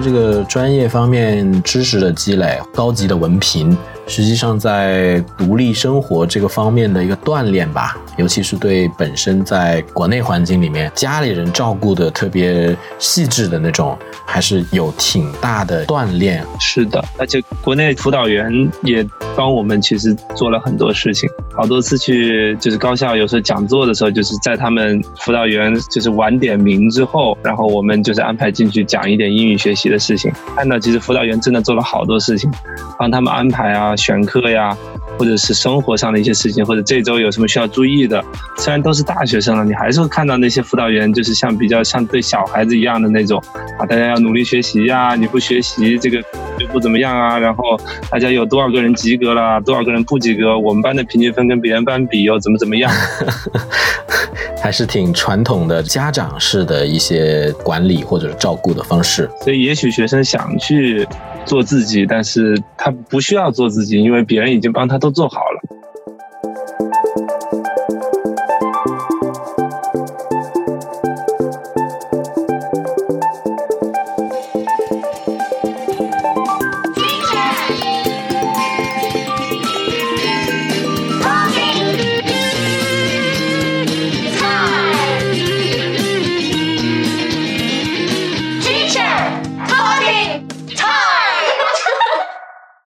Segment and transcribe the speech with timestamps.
[0.00, 16.44] 这个专业方面知识的积累、高级的文凭，实际上在独立生活这个方面的一个锻炼吧，尤其是对本身在国内环境里面家里人照顾的特别细致的那种，还是有挺大的锻炼。
[16.60, 19.06] 是的，而且国内辅导员也
[19.36, 32.50] 帮我们其实做了很多事情，好多次去就是高校有时候讲座的时候，就是在他们辅导员就是晚点名之后，然后我们就是安排进去讲一点英语学习的事情，看到其实辅导员真的做了好多事情，
[32.98, 34.76] 帮他们安排啊、选课呀。
[35.18, 38.22] 或者是生活上的一些事情，或者这周有什么需要注意的。
[38.58, 43.42] 虽然都是大学生了，你还是会看到那些辅导员，就是像比较像对小孩子一样的那种
[43.78, 46.22] 啊，大家要努力学习呀，你不学习这个
[46.66, 47.38] 就不怎么样啊。
[47.38, 47.78] 然后
[48.10, 52.90] 大家有多少个人及格了，多少个人不及格，我们班的平均分跟别人班比又怎么怎么样？
[54.60, 59.30] 还是挺传统的家长式的一些管理或者是照顾的方式。
[59.42, 61.06] 所以也许学生想去。
[61.46, 65.85] 做自己，但是他不需要做自己，因为别人已经帮他都做好了。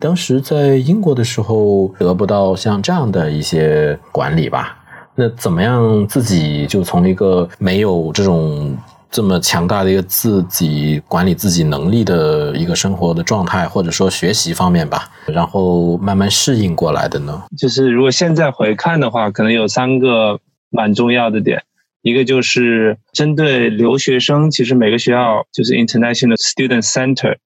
[0.01, 4.79] 当时在英国的时候得不到像这样的一些管理吧？
[5.15, 8.75] 那怎么样自己就从一个没有这种
[9.11, 17.43] 这么强大的一个自己管理自己能力的一个生活的状态，或者说学习方面吧，然后慢慢适应过来的呢？
[17.59, 21.63] 就是如果现在回看的话，可能有三个蛮重要的点，
[22.01, 27.37] 一个就是针对留学生，其实每个学校就是 International Student Center。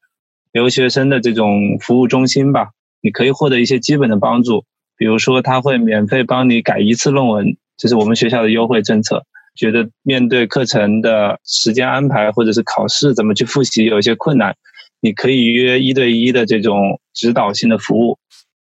[0.55, 2.69] 留学生的这种服务中心吧，
[3.03, 4.65] 你可以获得一些基本的帮助，
[4.97, 9.25] 比如说他会免费帮你改一次论文，这是我们学校的优惠政策。
[9.57, 14.55] 觉得面对课程的时间安排或者是考试怎么去复习有一些困难，
[15.01, 18.17] 你可以约一对一的这种指导性的服务，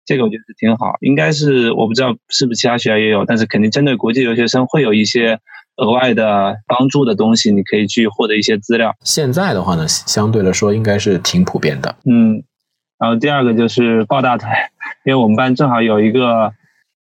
[0.07, 0.95] 这个我觉得挺好。
[1.01, 5.41] 应该是我不知道是不是其他学校也有，但是肯定针对国际留学生会有一些。
[5.83, 8.95] 额外的帮助的东西，你可以去获得一些资料。
[9.03, 11.97] 现在的话呢，相对来说应该是挺普遍的。
[12.05, 12.45] 嗯，
[12.99, 14.49] 然后第二个就是抱大腿，
[15.05, 16.53] 因为我们班正好有一个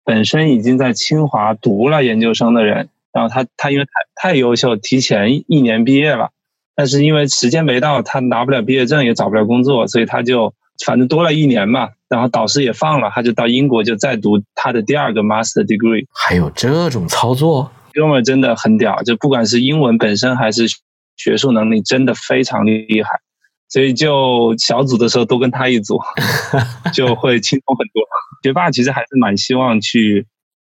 [0.04, 3.90] 本身已经在清华读了研究生的人，然后他他因为太
[4.30, 6.30] 太优秀，提前一年毕业了，
[6.76, 10.54] 但是因为时间没到，他拿不了毕业证，也找不了工作，所以他就
[10.86, 16.06] 反正多了一年嘛，然后导师也放了，他就到英国就再读他的第二个 master degree。
[16.14, 17.72] 还有这种操作？
[17.93, 20.66] 哥们真的很屌，就不管是英文本身还是
[21.16, 23.10] 学术能力，真的非常厉害。
[23.69, 25.99] 所以就小组的时候都跟他一组，
[26.94, 28.03] 就会轻松很多。
[28.43, 30.26] 学霸其实还是蛮希望去。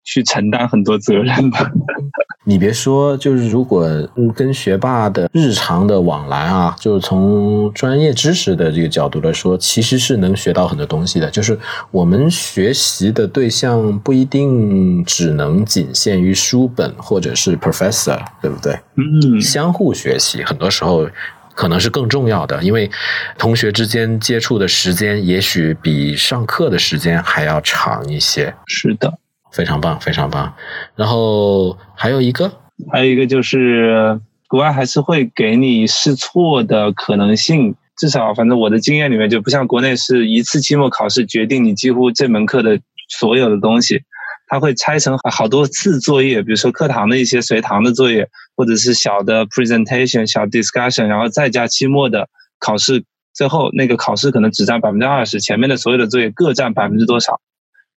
[0.03, 1.71] 去承担很多责任吧。
[2.45, 3.87] 你别说，就是如果
[4.35, 11.31] 跟学霸的日常的往来啊，就是从专业知识的这个角度来说，其实是能学到很多东西的。
[11.31, 11.57] 就是
[11.89, 18.77] 我们学习的对象不一定只能仅限于书本或者是 professor，对不对？
[18.97, 21.07] 嗯，相互学习很多时候
[21.55, 22.91] 可能是更重要的，因为
[23.37, 28.53] 同学之间接触的时间也许比上课的时间还要长一些。
[28.67, 29.17] 是的。
[29.53, 30.53] 非常棒，非常棒。
[30.95, 32.51] 然后还有一个，
[32.91, 37.75] 还有一个就是国外还是会给你试错的可能性。
[37.95, 44.01] 至少，反正我的经验里面就不像国内是一次期末考试决定你几乎这门课的所有的东西，
[44.47, 52.27] 它会拆成好多次作业，比如说课堂的一些随堂的作业，或者是小的 presentation、小 discussion，然后再加期末的
[52.59, 53.03] 考试。
[53.31, 57.39] 最后那个考试可能只占百分之二十，前面的所有的作业各占百分之多少？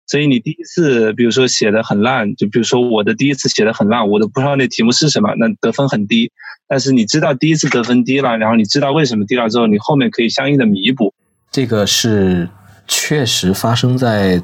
[0.06, 6.30] 所以你第一次，比如说写的很烂，就比如说我的第一次写的很烂，我都不知道那题目是什么，那得分很低。
[6.68, 11.14] 但是你知道第一次得分低了，然后你知道为什么低了之后，你后面可以相应的弥补。
[11.50, 12.48] 这个是
[12.86, 14.42] 确实发生在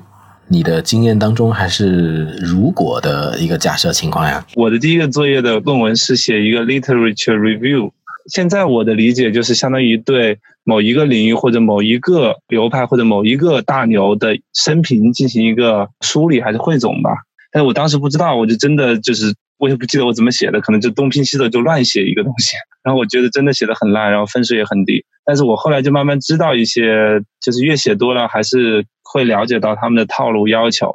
[0.48, 4.44] 你的经验当中，还是如果的一个假设情况呀？
[4.54, 7.90] 我的第一个作业的论文是写一个 literature review。
[8.26, 17.10] 现在我的理解就是相当于对某一个领域或者某一个流派或者某一个大牛的生平进行一个梳理还是汇总吧。
[17.50, 22.56] 但是我当时不知道，我就真的就是我也不记得我怎么写的，可能就东拼西凑就乱写一个东西。
[22.82, 25.04] 然后我觉得真的写的很烂，然后分数也很低。
[25.24, 30.94] 但是我后来就慢慢知道一些，就是越写多了还是会了解到他们的套路要求，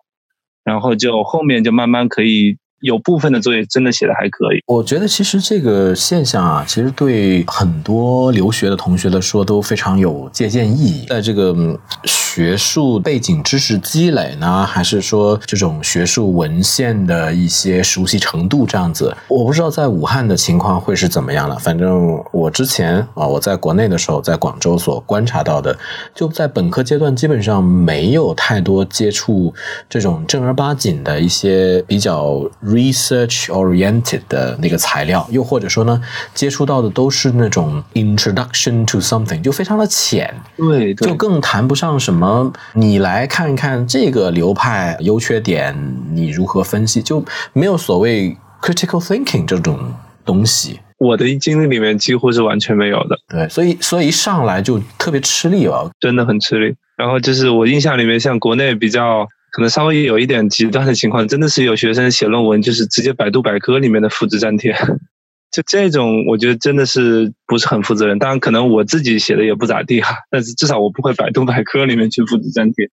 [0.64, 2.58] 然后就后面就慢慢可以。
[2.86, 4.62] 有部分的作业真的写的还可以。
[4.68, 11.06] 我觉得其实这个现象啊，其实对很多留学的同学来说都非常有借鉴意义。
[11.10, 11.54] 在这个
[12.36, 19.16] 学术背景知识积累呢，还是说这种学术文献的一些熟悉程度这样子？
[19.30, 21.58] 我不知道在武汉的情况会是怎么样了。
[21.58, 25.78] 反正我之前啊，我在国内的时候，在广州所观察到的，
[26.14, 29.54] 就在本科阶段基本上没有太多接触
[29.88, 36.02] 这种正儿八经的一些比较 research oriented 的那个材料，又或者说呢，
[36.34, 42.25] 接触到的都是那种 introduction to something，就非常的浅，对，就更谈不上什么。
[42.74, 45.76] 你来看看这个流派优缺点，
[46.12, 47.24] 你如何分析，就
[47.54, 49.78] 没有所谓 critical thinking 这种
[50.24, 50.80] 东西。
[50.98, 53.18] 我的经历里面几乎是完全没有的。
[53.28, 56.74] 对，所以所以一上来就特别吃力啊，真的很吃力。
[56.96, 64.74] 然后就是我印象里面，像国内比较可能稍微有一点极端的情况，真的是有学生写论文就是直接百度百科里面的复制粘贴，
[65.56, 68.20] 就这种我觉得真的是不是很负责任。
[68.20, 72.90] 当然，可能我自己写的也不咋地哈，但是至少我不会百度百科里面去复制粘贴，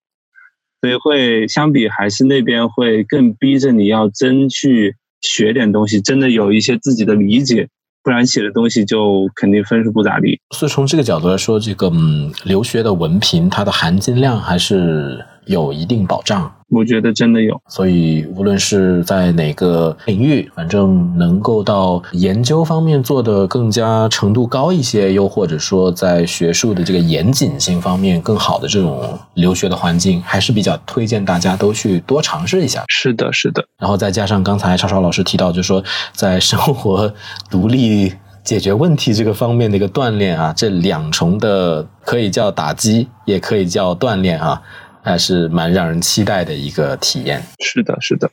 [0.81, 7.69] 所以会相比还是那边会更逼着你要真去学点东西，真的有一些自己的理解。
[8.05, 10.41] 不然写的东西就肯定分数不咋地。
[10.56, 16.52] 所以从这个角度来说，这个嗯，留学的文凭它的含金量还是有一定保障。
[16.68, 32.84] 我觉得真的有，所以无论是在哪个领域，反正能够到研究方面做的更加程度高一些，又或者说在学术的这个严谨性方面更好的这种留学的环境，还是比较推荐大家都去多尝试一下。
[32.88, 33.62] 是的，是的。
[33.78, 35.84] 然后再加上刚才超超老师提到，就是说
[36.14, 37.12] 在生活
[37.50, 44.62] 独立解决问题这个方面的一个锻炼啊，这两重的可以叫打击，也可以叫锻炼啊。
[45.02, 47.43] 还是蛮让人期待的一个体验。
[47.60, 48.31] 是的，是的。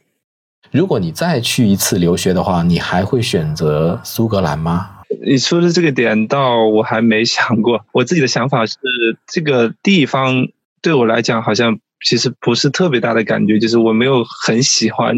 [0.72, 4.92] 如果你再去一次留学的话，你还会选择苏格兰吗？
[5.26, 7.84] 你说的这个点，倒我还没想过。
[7.92, 8.78] 我自己的想法是，
[9.26, 10.48] 这个地方
[10.82, 11.76] 对我来讲，好像
[12.06, 15.16] 其实不是特别大的感觉，就是我没有很喜欢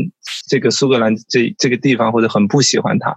[0.48, 3.14] 这个苏格兰这这个地方，或者很不喜欢它。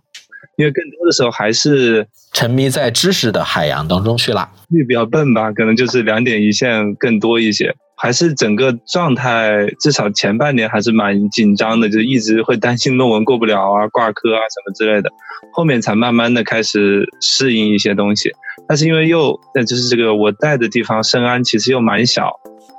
[0.56, 4.50] 因为更多的时候还是沉迷在知识的海洋当中去了，
[4.88, 7.74] 比较笨吧，可能就是两点一线更多一些。
[7.96, 15.10] 还是整个状态，至少前半年还是蛮紧张的，就一直会担心论文过不了啊、挂科啊什么之类的。
[15.52, 18.30] 后面才慢慢的开始适应一些东西，
[18.68, 22.32] 但是因为又，那就是这个我在的地方深安其实又蛮小，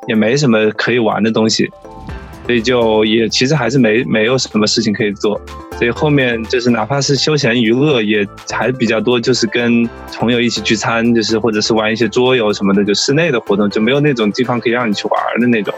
[0.08, 1.70] 也没什么可以玩的东西。
[2.46, 5.40] 所以就也其实还是没没有什么事情可以做，
[5.78, 9.88] 所以后面就是哪怕是休闲娱乐也还比较多，就是跟
[10.18, 15.74] 朋友一起聚餐，就是或者是玩一些桌游什么的，就室内的活动就没有那种地方可以让你去玩的那种。